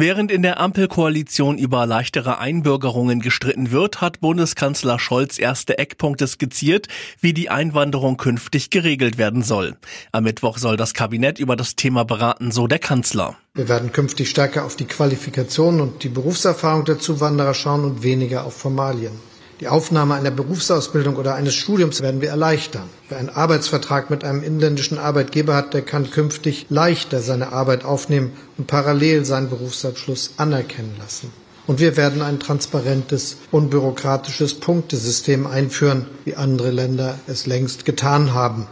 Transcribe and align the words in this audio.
Während 0.00 0.32
in 0.32 0.40
der 0.40 0.58
Ampelkoalition 0.58 1.58
über 1.58 1.84
leichtere 1.84 2.38
Einbürgerungen 2.38 3.20
gestritten 3.20 3.70
wird, 3.70 4.00
hat 4.00 4.20
Bundeskanzler 4.20 4.98
Scholz 4.98 5.38
erste 5.38 5.76
Eckpunkte 5.76 6.26
skizziert, 6.26 6.88
wie 7.20 7.34
die 7.34 7.50
Einwanderung 7.50 8.16
künftig 8.16 8.70
geregelt 8.70 9.18
werden 9.18 9.42
soll. 9.42 9.76
Am 10.10 10.24
Mittwoch 10.24 10.56
soll 10.56 10.78
das 10.78 10.94
Kabinett 10.94 11.38
über 11.38 11.54
das 11.54 11.76
Thema 11.76 12.06
beraten, 12.06 12.50
so 12.50 12.66
der 12.66 12.78
Kanzler. 12.78 13.36
Wir 13.52 13.68
werden 13.68 13.92
künftig 13.92 14.30
stärker 14.30 14.64
auf 14.64 14.74
die 14.74 14.86
Qualifikation 14.86 15.82
und 15.82 16.02
die 16.02 16.08
Berufserfahrung 16.08 16.86
der 16.86 16.98
Zuwanderer 16.98 17.52
schauen 17.52 17.84
und 17.84 18.02
weniger 18.02 18.46
auf 18.46 18.56
Formalien. 18.56 19.12
Die 19.60 19.68
Aufnahme 19.68 20.14
einer 20.14 20.30
Berufsausbildung 20.30 21.16
oder 21.16 21.34
eines 21.34 21.54
Studiums 21.54 22.00
werden 22.00 22.22
wir 22.22 22.30
erleichtern. 22.30 22.88
Wer 23.10 23.18
einen 23.18 23.28
Arbeitsvertrag 23.28 24.08
mit 24.08 24.24
einem 24.24 24.42
inländischen 24.42 24.98
Arbeitgeber 24.98 25.54
hat, 25.54 25.74
der 25.74 25.82
kann 25.82 26.10
künftig 26.10 26.66
leichter 26.70 27.20
seine 27.20 27.52
Arbeit 27.52 27.84
aufnehmen 27.84 28.32
und 28.56 28.68
parallel 28.68 29.26
seinen 29.26 29.50
Berufsabschluss 29.50 30.32
anerkennen 30.38 30.94
lassen. 30.98 31.30
Und 31.66 31.78
wir 31.78 31.98
werden 31.98 32.22
ein 32.22 32.40
transparentes, 32.40 33.36
unbürokratisches 33.50 34.54
Punktesystem 34.54 35.46
einführen, 35.46 36.06
wie 36.24 36.36
andere 36.36 36.70
Länder 36.70 37.18
es 37.26 37.46
längst 37.46 37.84
getan 37.84 38.32
haben. 38.32 38.66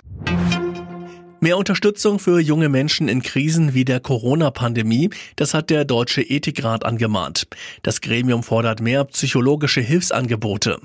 Mehr 1.41 1.56
Unterstützung 1.56 2.19
für 2.19 2.41
junge 2.41 2.69
Menschen 2.69 3.06
in 3.06 3.23
Krisen 3.23 3.73
wie 3.73 3.84
der 3.84 4.01
Corona-Pandemie, 4.01 5.10
das 5.37 5.55
hat 5.55 5.70
der 5.70 5.84
Deutsche 5.84 6.20
Ethikrat 6.20 6.84
angemahnt. 6.84 7.47
Das 7.84 8.01
Gremium 8.01 8.42
fordert 8.42 8.80
mehr 8.80 9.05
psychologische 9.05 9.80
Hilfsangebote. 9.80 10.80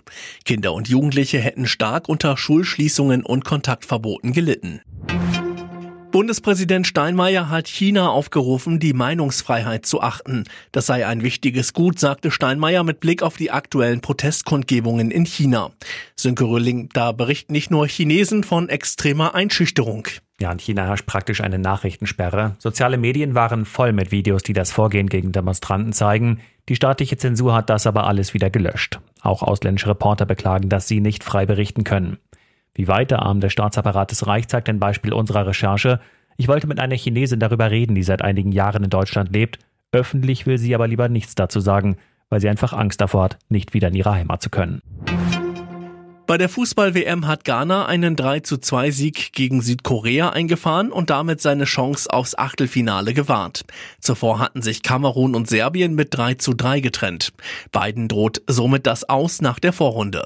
Kinder 0.45 0.73
und 0.73 0.87
Jugendliche 0.87 1.39
hätten 1.39 1.65
stark 1.65 2.07
unter 2.07 2.37
Schulschließungen 2.37 3.25
und 3.25 3.45
Kontaktverboten 3.45 4.31
gelitten. 4.31 4.81
Bundespräsident 6.13 6.85
Steinmeier 6.85 7.49
hat 7.49 7.67
China 7.67 8.09
aufgerufen, 8.09 8.79
die 8.79 8.93
Meinungsfreiheit 8.93 9.87
zu 9.87 9.99
achten. 9.99 10.43
Das 10.71 10.85
sei 10.85 11.07
ein 11.07 11.23
wichtiges 11.23 11.73
Gut, 11.73 11.97
sagte 11.97 12.29
Steinmeier 12.29 12.83
mit 12.83 12.99
Blick 12.99 13.23
auf 13.23 13.35
die 13.35 13.49
aktuellen 13.49 13.99
Protestkundgebungen 13.99 15.09
in 15.09 15.25
China. 15.25 15.71
Sönke 16.15 16.43
Röhling, 16.43 16.89
da 16.93 17.13
berichten 17.13 17.53
nicht 17.53 17.71
nur 17.71 17.87
Chinesen 17.87 18.43
von 18.43 18.69
extremer 18.69 19.33
Einschüchterung. 19.33 20.07
Ja, 20.39 20.51
in 20.51 20.59
China 20.59 20.85
herrscht 20.85 21.07
praktisch 21.07 21.41
eine 21.41 21.57
Nachrichtensperre. 21.57 22.57
Soziale 22.59 22.99
Medien 22.99 23.33
waren 23.33 23.65
voll 23.65 23.91
mit 23.91 24.11
Videos, 24.11 24.43
die 24.43 24.53
das 24.53 24.71
Vorgehen 24.71 25.09
gegen 25.09 25.31
Demonstranten 25.31 25.93
zeigen. 25.93 26.41
Die 26.69 26.75
staatliche 26.75 27.17
Zensur 27.17 27.55
hat 27.55 27.71
das 27.71 27.87
aber 27.87 28.05
alles 28.05 28.35
wieder 28.35 28.51
gelöscht. 28.51 28.99
Auch 29.23 29.41
ausländische 29.41 29.89
Reporter 29.89 30.27
beklagen, 30.27 30.69
dass 30.69 30.87
sie 30.87 31.01
nicht 31.01 31.23
frei 31.23 31.47
berichten 31.47 31.83
können. 31.83 32.19
Wie 32.75 32.87
weit 32.87 33.11
der 33.11 33.21
Arm 33.21 33.39
des 33.39 33.53
Staatsapparates 33.53 34.25
reicht, 34.25 34.49
zeigt 34.49 34.69
ein 34.69 34.79
Beispiel 34.79 35.13
unserer 35.13 35.45
Recherche. 35.45 35.99
Ich 36.37 36.47
wollte 36.47 36.67
mit 36.67 36.79
einer 36.79 36.95
Chinesin 36.95 37.39
darüber 37.39 37.69
reden, 37.69 37.95
die 37.95 38.03
seit 38.03 38.23
einigen 38.23 38.51
Jahren 38.51 38.83
in 38.83 38.89
Deutschland 38.89 39.31
lebt. 39.31 39.59
Öffentlich 39.91 40.47
will 40.47 40.57
sie 40.57 40.73
aber 40.73 40.87
lieber 40.87 41.07
nichts 41.07 41.35
dazu 41.35 41.59
sagen, 41.59 41.97
weil 42.29 42.41
sie 42.41 42.49
einfach 42.49 42.73
Angst 42.73 42.99
davor 42.99 43.25
hat, 43.25 43.37
nicht 43.49 43.75
wieder 43.75 43.89
in 43.89 43.95
ihre 43.95 44.13
Heimat 44.13 44.41
zu 44.41 44.49
können. 44.49 44.81
Bei 46.25 46.37
der 46.37 46.49
Fußball-WM 46.49 47.27
hat 47.27 47.43
Ghana 47.43 47.85
einen 47.85 48.15
3 48.15 48.39
zu 48.39 48.57
2 48.57 48.91
Sieg 48.91 49.33
gegen 49.33 49.61
Südkorea 49.61 50.29
eingefahren 50.29 50.91
und 50.91 51.09
damit 51.09 51.41
seine 51.41 51.65
Chance 51.65 52.09
aufs 52.09 52.35
Achtelfinale 52.35 53.13
gewahrt. 53.13 53.65
Zuvor 53.99 54.39
hatten 54.39 54.61
sich 54.61 54.81
Kamerun 54.81 55.35
und 55.35 55.49
Serbien 55.49 55.93
mit 55.93 56.17
3 56.17 56.35
zu 56.35 56.53
3 56.53 56.79
getrennt. 56.79 57.33
Beiden 57.71 58.07
droht 58.07 58.41
somit 58.47 58.87
das 58.87 59.07
Aus 59.07 59.41
nach 59.41 59.59
der 59.59 59.73
Vorrunde. 59.73 60.25